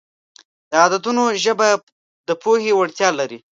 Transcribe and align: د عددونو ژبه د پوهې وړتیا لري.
د 0.69 0.71
عددونو 0.85 1.23
ژبه 1.43 1.67
د 2.27 2.29
پوهې 2.43 2.71
وړتیا 2.75 3.09
لري. 3.19 3.39